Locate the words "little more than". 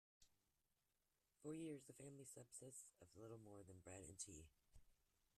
3.21-3.75